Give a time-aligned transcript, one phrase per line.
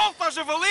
[0.00, 0.66] Solta javali!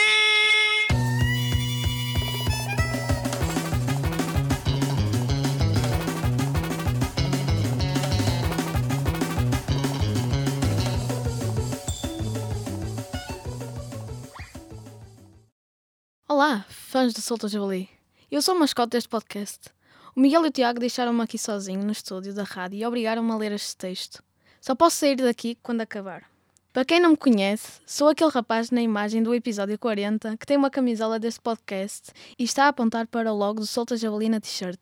[16.27, 17.87] Olá, fãs do Solta Javali.
[18.31, 19.69] Eu sou o mascote deste podcast.
[20.15, 23.37] O Miguel e o Tiago deixaram-me aqui sozinho no estúdio da rádio e obrigaram-me a
[23.37, 24.23] ler este texto.
[24.59, 26.38] Só posso sair daqui quando acabar.
[26.71, 30.55] Para quem não me conhece, sou aquele rapaz na imagem do episódio 40 que tem
[30.55, 34.39] uma camisola deste podcast e está a apontar para o logo do Solta Javali na
[34.39, 34.79] t-shirt.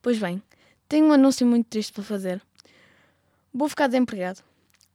[0.00, 0.42] Pois bem,
[0.88, 2.40] tenho um anúncio muito triste para fazer.
[3.52, 4.40] Vou ficar desempregado,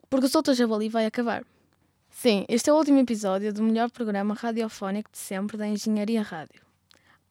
[0.09, 1.45] porque o Solta Javali vai acabar.
[2.09, 6.63] Sim, este é o último episódio do melhor programa radiofónico de sempre da Engenharia Rádio.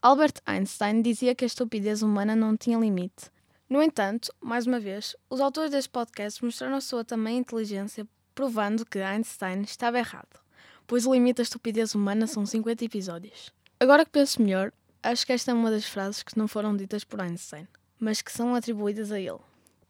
[0.01, 3.29] Albert Einstein dizia que a estupidez humana não tinha limite.
[3.69, 8.85] No entanto, mais uma vez, os autores deste podcast mostraram a sua tamanha inteligência, provando
[8.85, 10.41] que Einstein estava errado,
[10.87, 13.53] pois o limite da estupidez humana são 50 episódios.
[13.79, 17.05] Agora que penso melhor, acho que esta é uma das frases que não foram ditas
[17.05, 17.67] por Einstein,
[17.99, 19.41] mas que são atribuídas a ele.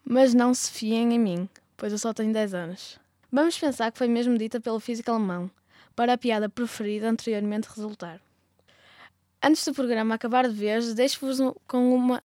[0.05, 2.99] Mas não se fiem em mim, pois eu só tenho 10 anos.
[3.31, 5.51] Vamos pensar que foi mesmo dita pelo físico alemão,
[5.95, 8.21] para a piada preferida anteriormente resultar.
[9.43, 12.23] Antes do programa acabar de vez, deixo-vos com uma.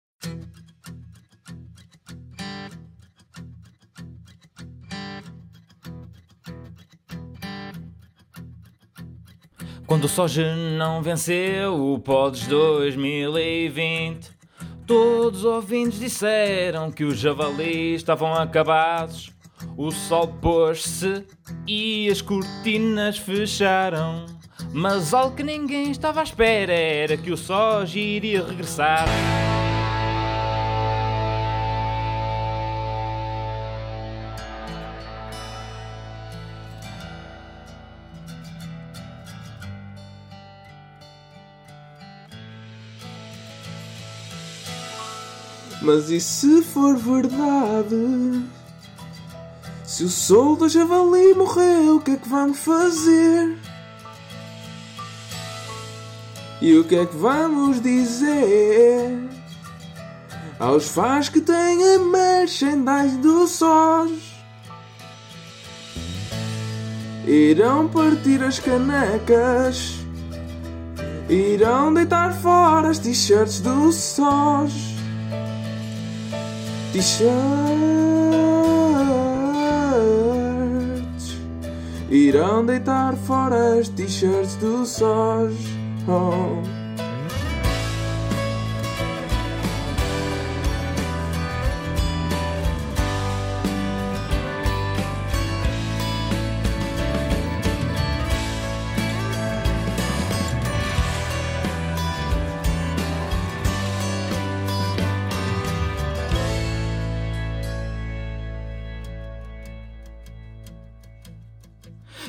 [9.93, 14.31] Quando o Soja não venceu o Podes 2020,
[14.87, 19.31] todos os ouvintes disseram que os javalis estavam acabados.
[19.77, 21.27] O sol pôs-se
[21.67, 24.25] e as cortinas fecharam.
[24.73, 29.05] Mas algo que ninguém estava à espera era que o Soja iria regressar.
[45.83, 48.45] Mas e se for verdade?
[49.85, 53.59] Se o sol do javali morreu, o que é que vamos fazer?
[56.61, 59.29] E o que é que vamos dizer
[60.61, 64.13] aos fãs que têm a merchandise do SOS?
[67.27, 69.97] Irão partir as canecas,
[71.29, 74.92] irão deitar fora as t-shirts do SOS.
[76.93, 77.33] T-shirts
[82.11, 85.55] Irão deitar fora as t-shirts do SOS
[86.07, 86.82] oh.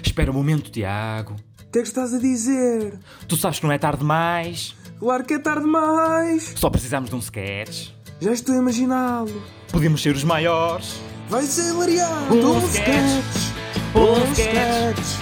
[0.04, 1.34] Espera um momento, Tiago.
[1.34, 3.00] O que é que estás a dizer?
[3.28, 4.76] Tu sabes que não é tarde demais.
[5.00, 7.90] Claro que é tarde demais Só precisamos de um sketch.
[8.22, 11.02] Já estou a imaginá-lo Podemos ser os maiores.
[11.30, 13.54] Vai ser hilariante Um Um sketch.
[13.96, 15.20] Um sketch.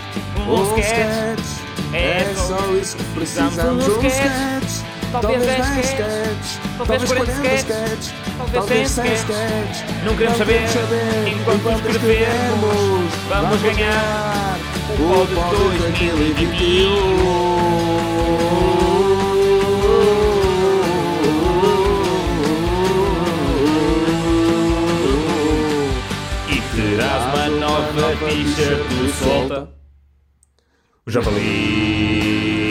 [0.47, 1.93] Um sketch.
[1.93, 4.91] É É só isso que Precisamos um sketch.
[5.11, 5.89] Talvez 10 10 sketches.
[5.91, 8.13] sketches Talvez 40 sketches.
[8.53, 10.03] Talvez 100 sketches.
[10.05, 10.61] Não queremos saber.
[11.27, 14.50] Enquanto escrevemos, vamos ganhar
[14.99, 15.33] o Pod
[15.77, 17.31] 2021.
[26.49, 29.69] E terás uma nova t-shirt do Solta.
[31.05, 32.70] O Javali.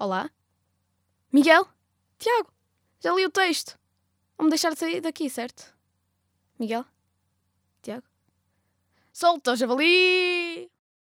[0.00, 0.30] Olá?
[1.30, 1.68] Miguel?
[2.18, 2.50] Tiago?
[3.00, 3.78] Já li o texto.
[4.38, 5.74] Vamos deixar de sair daqui, certo?
[6.58, 6.86] Miguel?
[7.82, 8.06] Tiago?
[9.12, 10.72] Solta o javali!